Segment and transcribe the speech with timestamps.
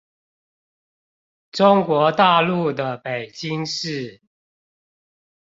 [1.51, 4.19] 中國大陸的北京市